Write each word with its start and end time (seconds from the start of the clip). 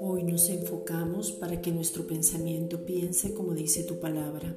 Hoy 0.00 0.22
nos 0.22 0.48
enfocamos 0.48 1.32
para 1.32 1.60
que 1.60 1.70
nuestro 1.70 2.06
pensamiento 2.06 2.86
piense 2.86 3.34
como 3.34 3.54
dice 3.54 3.84
tu 3.84 3.98
palabra, 4.00 4.56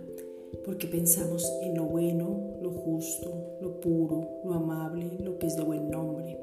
porque 0.63 0.88
pensamos 0.88 1.46
en 1.62 1.75
lo 1.75 1.83
bueno, 1.83 2.57
lo 2.62 2.71
justo, 2.71 3.57
lo 3.62 3.81
puro, 3.81 4.41
lo 4.46 4.54
amable, 4.54 5.17
lo 5.20 5.38
que 5.38 5.47
es 5.47 5.57
de 5.57 5.63
buen 5.63 5.89
nombre. 5.89 6.38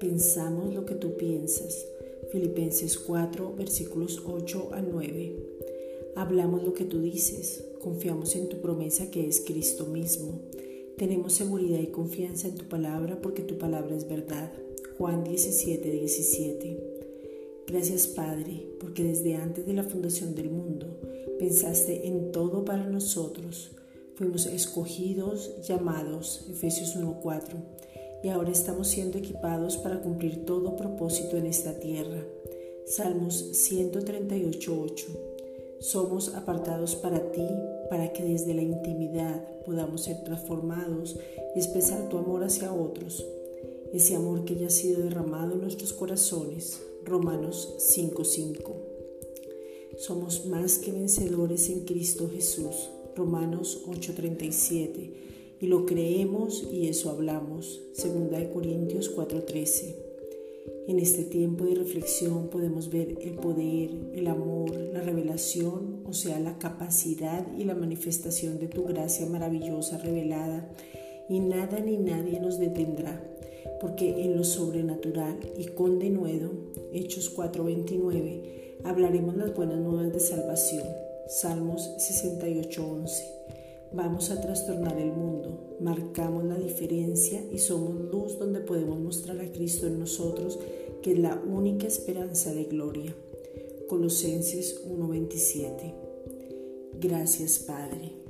Pensamos 0.00 0.74
lo 0.74 0.86
que 0.86 0.94
tú 0.94 1.16
piensas. 1.16 1.86
Filipenses 2.30 2.98
4, 2.98 3.54
versículos 3.54 4.22
8 4.24 4.70
al 4.72 4.90
9. 4.90 5.36
Hablamos 6.14 6.62
lo 6.64 6.72
que 6.72 6.84
tú 6.84 7.00
dices, 7.00 7.64
confiamos 7.80 8.34
en 8.34 8.48
tu 8.48 8.62
promesa 8.62 9.10
que 9.10 9.28
es 9.28 9.42
Cristo 9.42 9.84
mismo. 9.84 10.40
Tenemos 10.96 11.34
seguridad 11.34 11.78
y 11.78 11.88
confianza 11.88 12.48
en 12.48 12.54
tu 12.54 12.64
palabra 12.64 13.20
porque 13.20 13.42
tu 13.42 13.58
palabra 13.58 13.94
es 13.94 14.08
verdad. 14.08 14.50
Juan 14.96 15.24
17, 15.24 15.90
17. 15.90 16.80
Gracias 17.66 18.06
Padre, 18.06 18.66
porque 18.80 19.04
desde 19.04 19.34
antes 19.34 19.66
de 19.66 19.74
la 19.74 19.82
fundación 19.82 20.34
del 20.34 20.48
mundo 20.48 20.98
pensaste 21.38 22.06
en 22.06 22.32
todo 22.32 22.64
para 22.64 22.86
nosotros. 22.86 23.72
Fuimos 24.14 24.46
escogidos, 24.46 25.60
llamados, 25.68 26.46
Efesios 26.48 26.96
1.4, 26.96 27.56
y 28.22 28.28
ahora 28.28 28.50
estamos 28.50 28.88
siendo 28.88 29.18
equipados 29.18 29.76
para 29.76 30.00
cumplir 30.00 30.46
todo 30.46 30.76
propósito 30.76 31.36
en 31.36 31.44
esta 31.44 31.78
tierra. 31.78 32.24
Salmos 32.86 33.52
138.8. 33.52 35.04
Somos 35.80 36.34
apartados 36.34 36.96
para 36.96 37.32
ti, 37.32 37.46
para 37.88 38.12
que 38.12 38.22
desde 38.22 38.54
la 38.54 38.62
intimidad 38.62 39.42
podamos 39.64 40.02
ser 40.02 40.22
transformados 40.24 41.18
y 41.54 41.58
expresar 41.58 42.08
tu 42.08 42.18
amor 42.18 42.44
hacia 42.44 42.72
otros, 42.72 43.26
ese 43.92 44.14
amor 44.14 44.44
que 44.44 44.56
ya 44.56 44.66
ha 44.66 44.70
sido 44.70 45.02
derramado 45.02 45.54
en 45.54 45.60
nuestros 45.62 45.92
corazones 45.92 46.80
Romanos 47.04 47.74
5:5. 47.78 48.74
Somos 49.96 50.44
más 50.46 50.78
que 50.78 50.92
vencedores 50.92 51.70
en 51.70 51.84
Cristo 51.84 52.28
Jesús. 52.28 52.90
Romanos 53.14 53.82
8:37. 53.86 55.12
Y 55.60 55.66
lo 55.68 55.86
creemos 55.86 56.66
y 56.70 56.88
eso 56.88 57.10
hablamos. 57.10 57.80
2 57.94 58.48
Corintios 58.52 59.08
4:13. 59.08 60.05
En 60.88 60.98
este 60.98 61.24
tiempo 61.24 61.64
de 61.64 61.74
reflexión 61.74 62.48
podemos 62.48 62.90
ver 62.90 63.18
el 63.20 63.34
poder, 63.34 63.90
el 64.14 64.26
amor, 64.28 64.70
la 64.92 65.00
revelación, 65.00 66.02
o 66.06 66.12
sea, 66.12 66.38
la 66.38 66.58
capacidad 66.58 67.44
y 67.58 67.64
la 67.64 67.74
manifestación 67.74 68.58
de 68.58 68.68
tu 68.68 68.84
gracia 68.84 69.26
maravillosa 69.26 69.98
revelada, 69.98 70.70
y 71.28 71.40
nada 71.40 71.80
ni 71.80 71.96
nadie 71.96 72.38
nos 72.38 72.58
detendrá 72.58 73.20
porque 73.80 74.24
en 74.24 74.36
lo 74.36 74.44
sobrenatural 74.44 75.38
y 75.56 75.66
con 75.66 75.98
denuedo, 75.98 76.50
Hechos 76.92 77.30
4:29, 77.34 78.78
hablaremos 78.84 79.36
las 79.36 79.54
buenas 79.54 79.78
nuevas 79.78 80.12
de 80.12 80.20
salvación. 80.20 80.84
Salmos 81.28 81.90
68:11. 81.98 83.24
Vamos 83.96 84.30
a 84.30 84.38
trastornar 84.38 84.98
el 84.98 85.10
mundo, 85.10 85.78
marcamos 85.80 86.44
la 86.44 86.58
diferencia 86.58 87.42
y 87.50 87.56
somos 87.56 87.98
luz 88.12 88.38
donde 88.38 88.60
podemos 88.60 89.00
mostrar 89.00 89.40
a 89.40 89.50
Cristo 89.50 89.86
en 89.86 89.98
nosotros, 89.98 90.58
que 91.02 91.12
es 91.12 91.18
la 91.18 91.34
única 91.34 91.86
esperanza 91.86 92.52
de 92.52 92.64
gloria. 92.64 93.16
Colosenses 93.88 94.84
1:27. 94.86 95.94
Gracias 97.00 97.58
Padre. 97.60 98.25